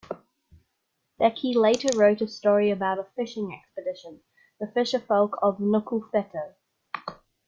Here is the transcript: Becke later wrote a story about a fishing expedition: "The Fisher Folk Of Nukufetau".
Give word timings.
Becke 1.19 1.53
later 1.53 1.89
wrote 1.95 2.21
a 2.21 2.27
story 2.27 2.71
about 2.71 2.97
a 2.97 3.03
fishing 3.15 3.53
expedition: 3.53 4.21
"The 4.59 4.65
Fisher 4.65 4.97
Folk 4.97 5.37
Of 5.43 5.59
Nukufetau". 5.59 6.55